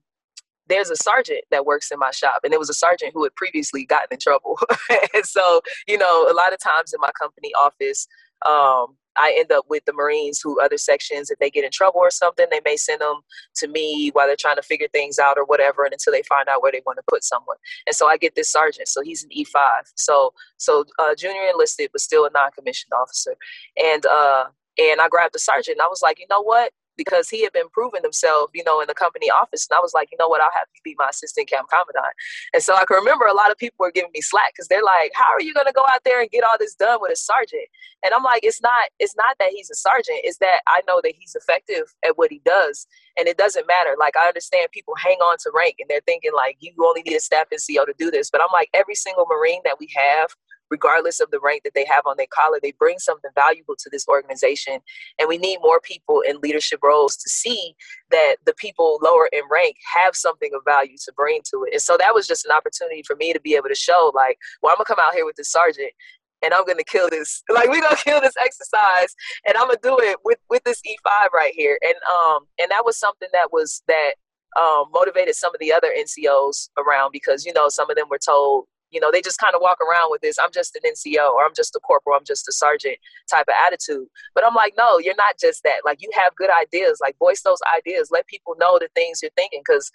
[0.68, 3.36] there's a sergeant that works in my shop and it was a sergeant who had
[3.36, 4.58] previously gotten in trouble
[5.14, 8.08] and so you know a lot of times in my company office
[8.46, 12.00] um, I end up with the Marines who other sections, if they get in trouble
[12.00, 13.22] or something, they may send them
[13.56, 16.48] to me while they're trying to figure things out or whatever, and until they find
[16.50, 17.58] out where they want to put someone.
[17.88, 18.88] And so I get this sergeant.
[18.88, 19.60] So he's an E5.
[19.96, 23.36] So so uh, junior enlisted, but still a non-commissioned officer.
[23.78, 24.46] And uh,
[24.78, 25.78] and I grabbed the sergeant.
[25.78, 26.72] and I was like, you know what?
[26.98, 29.68] Because he had been proving himself, you know, in the company office.
[29.70, 32.14] And I was like, you know what, I'll have you be my assistant camp commandant.
[32.54, 34.84] And so I can remember a lot of people were giving me slack because they're
[34.84, 37.12] like, how are you going to go out there and get all this done with
[37.12, 37.68] a sergeant?
[38.04, 40.20] And I'm like, it's not, it's not that he's a sergeant.
[40.24, 42.88] It's that I know that he's effective at what he does.
[43.18, 43.96] And it doesn't matter.
[44.00, 47.16] Like I understand people hang on to rank and they're thinking like, you only need
[47.16, 48.30] a staff NCO to do this.
[48.30, 50.30] But I'm like, every single Marine that we have
[50.70, 53.90] regardless of the rank that they have on their collar, they bring something valuable to
[53.92, 54.80] this organization.
[55.20, 57.76] And we need more people in leadership roles to see
[58.12, 61.74] that the people lower in rank have something of value to bring to it.
[61.74, 64.38] And so that was just an opportunity for me to be able to show, like,
[64.62, 65.92] well, I'm gonna come out here with this sergeant
[66.44, 67.44] and I'm gonna kill this.
[67.54, 69.16] Like we're gonna kill this exercise,
[69.48, 71.80] and I'm gonna do it with with this E5 right here.
[71.82, 74.16] And um, and that was something that was that
[74.60, 78.20] um, motivated some of the other NCOs around because you know some of them were
[78.20, 81.30] told you know, they just kind of walk around with this, I'm just an NCO
[81.32, 82.96] or I'm just a corporal, I'm just a sergeant
[83.30, 84.08] type of attitude.
[84.34, 85.82] But I'm like, no, you're not just that.
[85.84, 89.32] Like you have good ideas, like voice those ideas, let people know the things you're
[89.36, 89.92] thinking because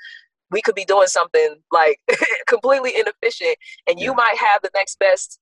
[0.50, 1.98] we could be doing something like
[2.46, 3.56] completely inefficient
[3.88, 5.40] and you might have the next best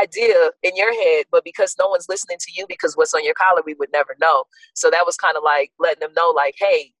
[0.00, 3.34] idea in your head, but because no one's listening to you because what's on your
[3.34, 4.44] collar, we would never know.
[4.74, 6.92] So that was kind of like letting them know, like, hey,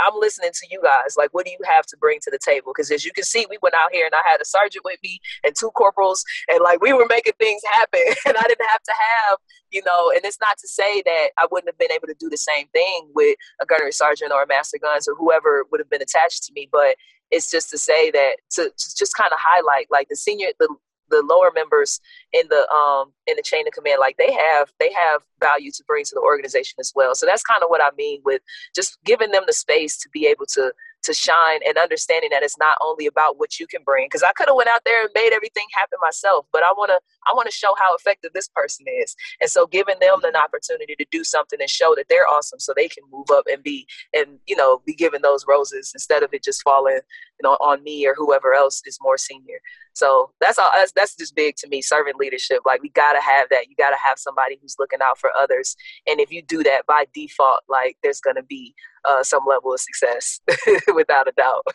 [0.00, 1.16] I'm listening to you guys.
[1.16, 2.72] Like, what do you have to bring to the table?
[2.74, 4.98] Because as you can see, we went out here and I had a sergeant with
[5.02, 8.00] me and two corporals, and like we were making things happen.
[8.26, 9.38] and I didn't have to have,
[9.70, 12.28] you know, and it's not to say that I wouldn't have been able to do
[12.28, 15.90] the same thing with a gunnery sergeant or a master guns or whoever would have
[15.90, 16.96] been attached to me, but
[17.30, 20.68] it's just to say that to, to just kind of highlight like the senior the
[21.12, 22.00] the lower members
[22.32, 25.84] in the um in the chain of command like they have they have value to
[25.86, 27.14] bring to the organization as well.
[27.14, 28.40] So that's kind of what i mean with
[28.74, 30.72] just giving them the space to be able to
[31.02, 34.06] to shine and understanding that it's not only about what you can bring.
[34.06, 36.90] Because i could have went out there and made everything happen myself but i want
[36.90, 36.98] to
[37.28, 39.14] i want to show how effective this person is.
[39.40, 42.72] And so giving them an opportunity to do something and show that they're awesome so
[42.74, 46.32] they can move up and be and you know be given those roses instead of
[46.32, 46.94] it just falling
[47.40, 49.60] you know on me or whoever else is more senior
[49.94, 53.48] so that's all that's, that's just big to me servant leadership like we gotta have
[53.50, 55.76] that you gotta have somebody who's looking out for others
[56.06, 58.74] and if you do that by default like there's gonna be
[59.04, 60.40] uh, some level of success
[60.94, 61.66] without a doubt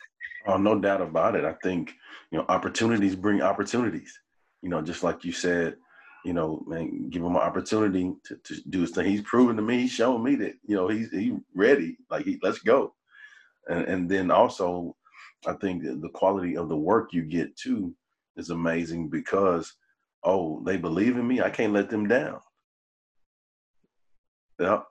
[0.47, 1.93] oh no doubt about it i think
[2.31, 4.19] you know opportunities bring opportunities
[4.61, 5.75] you know just like you said
[6.27, 9.05] you know, man, give him an opportunity to, to do his thing.
[9.05, 11.97] He's proven to me, he's showing me that, you know, he's he ready.
[12.09, 12.93] Like he, let's go.
[13.69, 14.97] And and then also
[15.45, 17.93] I think the quality of the work you get too
[18.37, 19.73] is amazing because
[20.23, 21.41] oh, they believe in me.
[21.41, 22.39] I can't let them down.
[24.59, 24.85] Yep.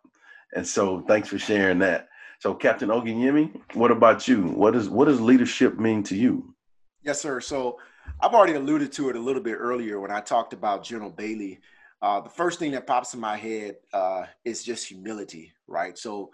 [0.54, 2.08] And so thanks for sharing that.
[2.38, 4.42] So Captain Ogunyemi, what about you?
[4.42, 6.54] What does what does leadership mean to you?
[7.02, 7.40] Yes, sir.
[7.40, 7.78] So
[8.20, 11.60] I've already alluded to it a little bit earlier when I talked about General Bailey.
[12.02, 15.96] Uh, the first thing that pops in my head uh, is just humility, right?
[15.96, 16.30] So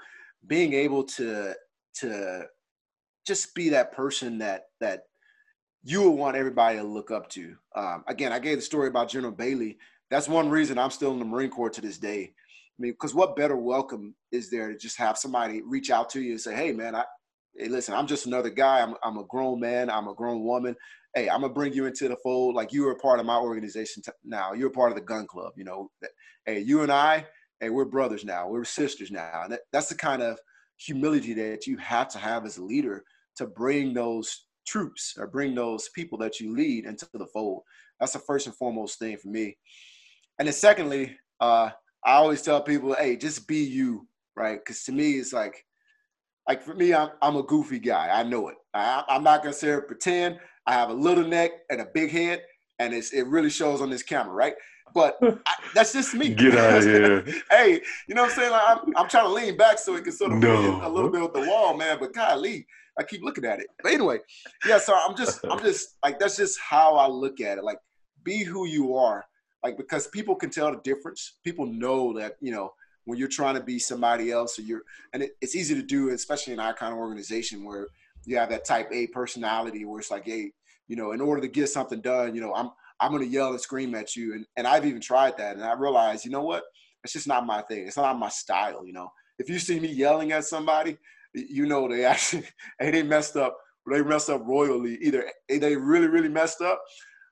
[0.46, 1.55] being able to
[1.94, 2.44] to
[3.27, 5.05] just be that person that that
[5.85, 7.57] you would want everybody to look up to.
[7.75, 9.79] Um, again, I gave the story about General Bailey.
[10.11, 12.33] That's one reason I'm still in the Marine Corps to this day.
[12.33, 16.21] I mean, because what better welcome is there to just have somebody reach out to
[16.21, 17.05] you and say, "Hey, man, I,
[17.57, 18.81] hey, listen, I'm just another guy.
[18.81, 19.90] I'm, I'm a grown man.
[19.90, 20.77] I'm a grown woman.
[21.14, 22.55] Hey, I'm gonna bring you into the fold.
[22.55, 24.53] Like you are a part of my organization t- now.
[24.53, 25.53] You're a part of the gun club.
[25.57, 25.90] You know,
[26.47, 27.27] hey, you and I,
[27.61, 28.49] hey, we're brothers now.
[28.49, 29.42] We're sisters now.
[29.45, 30.38] And that, that's the kind of
[30.79, 33.05] humility that you have to have as a leader
[33.37, 37.62] to bring those troops or bring those people that you lead into the fold.
[38.01, 39.57] That's the first and foremost thing for me.
[40.38, 41.70] And then secondly, uh,
[42.05, 44.59] I always tell people, hey, just be you, right?
[44.59, 45.64] Because to me, it's like,
[46.48, 48.09] like for me, I'm, I'm a goofy guy.
[48.12, 48.57] I know it.
[48.75, 50.38] I, am not gonna say pretend.
[50.66, 52.42] I have a little neck and a big head,
[52.79, 54.55] and it's it really shows on this camera, right?
[54.94, 56.31] But I, that's just me.
[56.31, 57.25] Get out of here.
[57.51, 58.51] hey, you know what I'm saying?
[58.51, 60.81] Like, I'm, I'm trying to lean back so it can sort of no.
[60.85, 61.98] a little bit with the wall, man.
[62.01, 62.66] But golly,
[62.98, 63.66] I keep looking at it.
[63.83, 64.18] But anyway,
[64.66, 64.78] yeah.
[64.78, 67.64] So I'm just, I'm just like that's just how I look at it.
[67.64, 67.78] Like,
[68.22, 69.24] be who you are.
[69.62, 71.38] Like because people can tell the difference.
[71.44, 72.72] People know that you know
[73.05, 76.11] when you're trying to be somebody else, or you're, and it, it's easy to do,
[76.11, 77.88] especially in our kind of organization where
[78.24, 80.52] you have that type A personality where it's like, hey,
[80.88, 83.61] you know, in order to get something done, you know, I'm I'm gonna yell and
[83.61, 84.35] scream at you.
[84.35, 86.64] And and I've even tried that and I realized, you know what?
[87.05, 87.87] It's just not my thing.
[87.87, 89.12] It's not my style, you know.
[89.38, 90.98] If you see me yelling at somebody,
[91.35, 92.45] you know they actually
[92.79, 93.57] hey they messed up
[93.90, 94.97] they messed up royally.
[95.01, 96.81] Either they really, really messed up,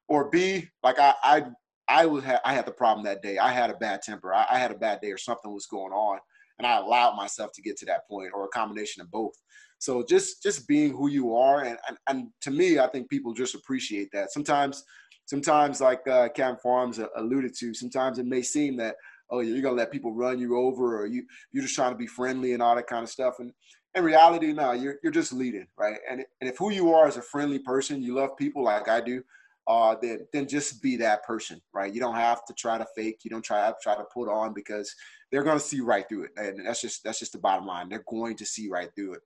[0.09, 1.45] or B, like I I
[1.89, 3.39] I was ha- I had the problem that day.
[3.39, 4.35] I had a bad temper.
[4.35, 6.19] I, I had a bad day or something was going on.
[6.59, 9.33] And I allowed myself to get to that point or a combination of both.
[9.79, 13.33] So just just being who you are, and, and, and to me, I think people
[13.33, 14.31] just appreciate that.
[14.31, 14.85] Sometimes,
[15.25, 18.97] sometimes like uh, Camp Farms alluded to, sometimes it may seem that
[19.31, 22.07] oh you're gonna let people run you over, or you you're just trying to be
[22.07, 23.37] friendly and all that kind of stuff.
[23.39, 23.53] And
[23.95, 25.99] in reality, no, you're you're just leading, right?
[26.09, 29.01] And and if who you are is a friendly person, you love people like I
[29.01, 29.23] do,
[29.67, 31.93] uh, then then just be that person, right?
[31.93, 33.21] You don't have to try to fake.
[33.23, 34.95] You don't try try to put on because
[35.31, 37.89] they're going to see right through it, and that's just that's just the bottom line.
[37.89, 39.21] They're going to see right through it.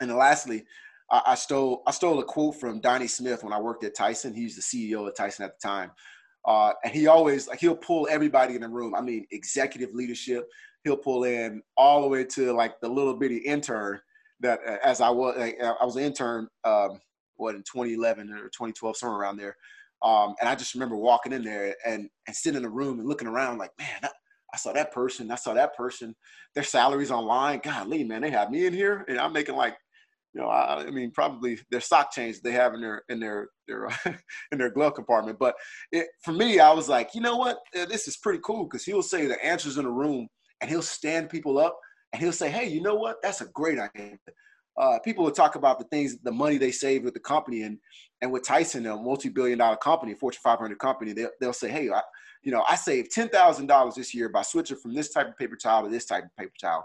[0.00, 0.64] And lastly,
[1.10, 4.34] I, I stole I stole a quote from Donnie Smith when I worked at Tyson.
[4.34, 5.90] He's the CEO of Tyson at the time.
[6.46, 8.94] Uh, and he always like he'll pull everybody in the room.
[8.94, 10.48] I mean, executive leadership.
[10.84, 14.00] He'll pull in all the way to like the little bitty intern
[14.40, 17.00] that uh, as I was like, I was an intern um,
[17.36, 19.56] what in 2011 or 2012 somewhere around there.
[20.02, 23.08] Um, and I just remember walking in there and and sitting in the room and
[23.08, 24.08] looking around like, man, I,
[24.52, 26.14] I saw that person, I saw that person.
[26.54, 27.60] Their salaries online.
[27.64, 29.76] Golly, man, they have me in here, and I'm making like
[30.34, 33.48] you know, I, I, mean, probably their sock change they have in their in their
[33.68, 33.88] their
[34.52, 35.38] in their glove compartment.
[35.38, 35.54] But
[35.92, 39.02] it, for me, I was like, you know what, this is pretty cool because he'll
[39.02, 40.28] say the answers in the room,
[40.64, 41.78] and he'll stand people up,
[42.12, 44.18] and he'll say, hey, you know what, that's a great idea.
[44.76, 47.78] Uh, people will talk about the things, the money they save with the company, and
[48.22, 52.00] and with Tyson, a multi-billion-dollar company, Fortune 500 company, they'll, they'll say, hey, I,
[52.42, 55.36] you know, I saved ten thousand dollars this year by switching from this type of
[55.36, 56.84] paper towel to this type of paper towel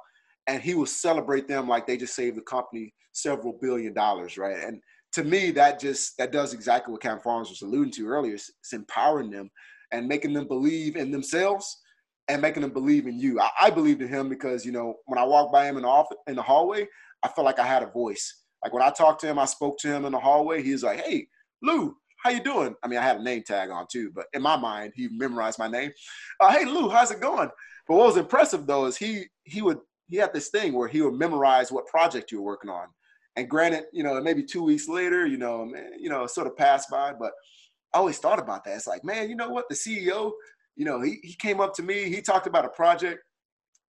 [0.49, 4.57] and he will celebrate them like they just saved the company several billion dollars, right?
[4.57, 4.81] And
[5.13, 8.33] to me, that just that does exactly what Camp Farms was alluding to earlier.
[8.33, 9.51] It's empowering them
[9.91, 11.81] and making them believe in themselves
[12.29, 13.39] and making them believe in you.
[13.39, 15.89] I, I believed in him because you know when I walked by him in the
[15.89, 16.87] office in the hallway,
[17.23, 18.43] I felt like I had a voice.
[18.63, 20.61] Like when I talked to him, I spoke to him in the hallway.
[20.63, 21.27] He was like, "Hey,
[21.61, 24.41] Lou, how you doing?" I mean, I had a name tag on too, but in
[24.41, 25.91] my mind, he memorized my name.
[26.39, 27.49] Uh, hey, Lou, how's it going?
[27.87, 31.01] But what was impressive though is he he would he had this thing where he
[31.01, 32.87] would memorize what project you were working on.
[33.35, 36.57] And granted, you know, maybe two weeks later, you know, man, you know, sort of
[36.57, 37.31] passed by, but
[37.93, 38.75] I always thought about that.
[38.75, 39.69] It's like, man, you know what?
[39.69, 40.31] The CEO,
[40.79, 43.21] you know, he, he came up to me, he talked about a project.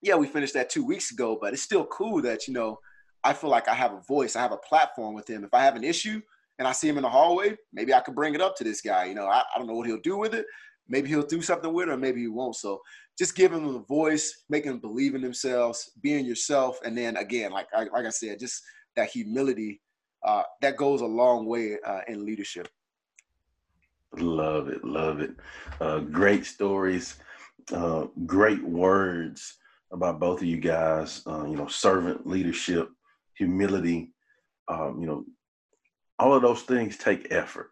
[0.03, 2.81] Yeah, we finished that two weeks ago, but it's still cool that, you know,
[3.23, 5.45] I feel like I have a voice, I have a platform with him.
[5.45, 6.21] If I have an issue
[6.59, 8.81] and I see him in the hallway, maybe I could bring it up to this
[8.81, 9.05] guy.
[9.05, 10.47] You know, I, I don't know what he'll do with it.
[10.89, 12.57] Maybe he'll do something with it, or maybe he won't.
[12.57, 12.81] So
[13.17, 17.53] just giving them a voice, making them believe in themselves, being yourself, and then again,
[17.53, 18.61] like like I said, just
[18.97, 19.81] that humility
[20.27, 22.67] uh, that goes a long way uh, in leadership.
[24.19, 25.33] Love it, love it.
[25.81, 27.17] Uh, great stories,
[27.73, 29.57] uh, great words
[29.93, 31.23] about both of you guys.
[31.27, 32.91] Uh, you know, servant leadership,
[33.35, 34.13] humility.
[34.69, 35.25] Um, you know,
[36.19, 37.71] all of those things take effort,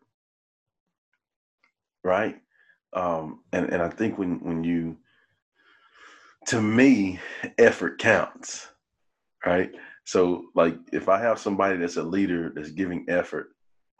[2.05, 2.37] right?
[2.93, 4.97] Um, and and I think when when you
[6.47, 7.21] to me,
[7.59, 8.69] effort counts,
[9.45, 9.71] right?
[10.05, 13.51] So like if I have somebody that's a leader that's giving effort,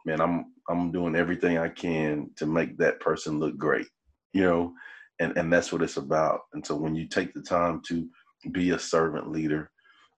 [0.05, 3.87] man, I'm I'm doing everything I can to make that person look great,
[4.33, 4.73] you know,
[5.19, 6.41] and and that's what it's about.
[6.53, 8.07] And so when you take the time to
[8.51, 9.71] be a servant leader,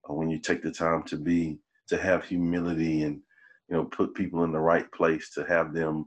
[0.08, 3.22] when you take the time to be to have humility and
[3.70, 6.06] you know put people in the right place to have them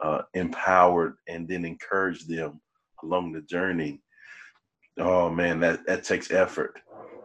[0.00, 2.60] uh, empowered and then encourage them
[3.02, 4.00] along the journey
[4.98, 6.80] oh man, that that takes effort,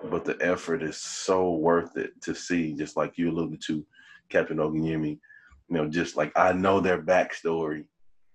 [0.10, 2.74] but the effort is so worth it to see.
[2.74, 3.86] Just like you alluded to,
[4.30, 5.20] Captain Ogunyemi.
[5.70, 7.86] You know, just like I know their backstory.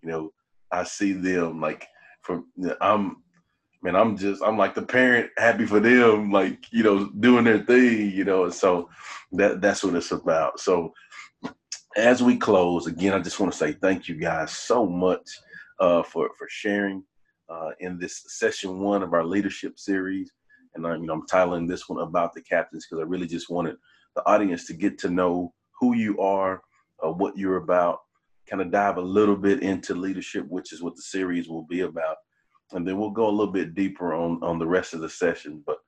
[0.03, 0.33] You know,
[0.73, 1.87] I see them like
[2.23, 2.47] from
[2.81, 3.23] I'm
[3.83, 7.61] man, I'm just I'm like the parent happy for them, like, you know, doing their
[7.61, 8.89] thing, you know, and so
[9.33, 10.61] that that's what it's about.
[10.61, 10.93] So
[11.97, 15.29] as we close, again, I just want to say thank you guys so much
[15.81, 17.05] uh, for for sharing
[17.49, 20.33] uh, in this session one of our leadership series.
[20.75, 23.51] And I'm, you know, I'm titling this one about the captains because I really just
[23.51, 23.77] wanted
[24.15, 26.63] the audience to get to know who you are,
[27.05, 28.01] uh, what you're about,
[28.49, 31.81] kind of dive a little bit into leadership, which is what the series will be
[31.81, 32.17] about.
[32.73, 35.63] And then we'll go a little bit deeper on, on the rest of the session.
[35.67, 35.79] But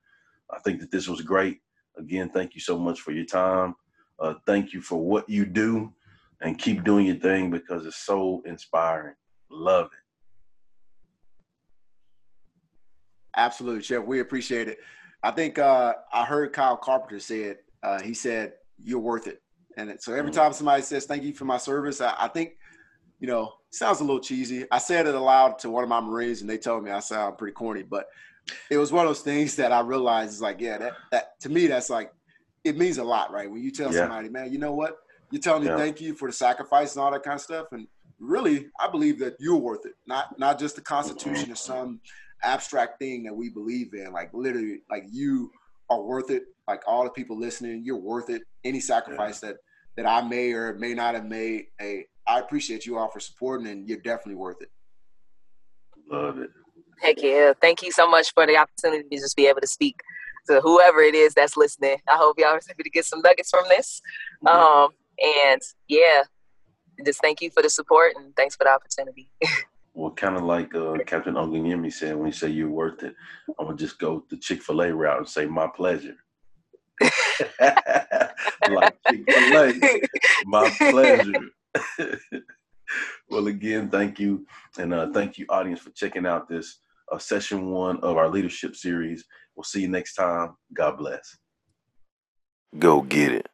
[0.51, 1.59] I think that this was great.
[1.97, 3.75] Again, thank you so much for your time.
[4.19, 5.93] Uh, thank you for what you do
[6.41, 9.15] and keep doing your thing because it's so inspiring.
[9.49, 9.99] Love it.
[13.35, 14.03] Absolutely, Chef.
[14.03, 14.79] We appreciate it.
[15.23, 17.63] I think uh, I heard Kyle Carpenter say it.
[17.83, 19.41] Uh, he said, You're worth it.
[19.77, 20.39] And so every mm-hmm.
[20.39, 22.57] time somebody says, Thank you for my service, I, I think,
[23.19, 24.65] you know, sounds a little cheesy.
[24.71, 27.37] I said it aloud to one of my Marines and they told me I sound
[27.37, 28.07] pretty corny, but
[28.69, 31.49] it was one of those things that I realized is like, yeah, that, that to
[31.49, 32.11] me, that's like,
[32.63, 33.49] it means a lot, right?
[33.49, 34.01] When you tell yeah.
[34.01, 34.97] somebody, man, you know what?
[35.31, 35.77] You're telling me yeah.
[35.77, 37.67] thank you for the sacrifice and all that kind of stuff.
[37.71, 37.87] And
[38.19, 39.93] really, I believe that you're worth it.
[40.05, 42.01] Not not just the Constitution or some
[42.43, 44.11] abstract thing that we believe in.
[44.11, 45.51] Like literally, like you
[45.89, 46.43] are worth it.
[46.71, 48.43] Like all the people listening, you're worth it.
[48.63, 49.49] Any sacrifice yeah.
[49.49, 49.57] that
[49.97, 53.67] that I may or may not have made, hey, I appreciate you all for supporting,
[53.67, 54.69] and you're definitely worth it.
[56.09, 56.49] Love it.
[57.01, 57.51] Heck yeah!
[57.59, 59.99] Thank you so much for the opportunity to just be able to speak
[60.47, 61.97] to whoever it is that's listening.
[62.07, 64.01] I hope y'all are able to get some nuggets from this.
[64.45, 64.89] Um,
[65.21, 66.23] and yeah,
[67.05, 69.29] just thank you for the support and thanks for the opportunity.
[69.93, 73.13] well, kind of like uh, Captain Ogunyemi said when he said you're worth it,
[73.59, 76.15] I'm gonna just go the Chick Fil A route and say my pleasure.
[78.67, 79.73] like Chick Fil A,
[80.45, 81.49] my pleasure.
[83.29, 84.45] well, again, thank you,
[84.77, 86.79] and uh, thank you, audience, for checking out this
[87.11, 89.25] uh, session one of our leadership series.
[89.55, 90.55] We'll see you next time.
[90.73, 91.37] God bless.
[92.77, 93.47] Go get it.